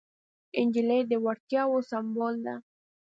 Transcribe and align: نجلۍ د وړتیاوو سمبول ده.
نجلۍ 0.65 1.01
د 1.11 1.13
وړتیاوو 1.25 1.79
سمبول 1.89 2.35
ده. 2.45 2.55